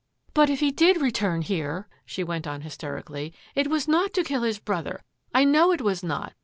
[0.33, 4.23] "But if he did return here," she went on hys terically," it was not to
[4.23, 5.03] kill his brother.
[5.31, 6.33] I know it was not.